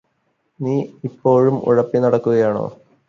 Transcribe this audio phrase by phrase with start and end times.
[0.59, 0.73] നീ
[1.03, 2.65] ഇപ്പോഴും ഉഴപ്പി നടക്കുകയാണോ?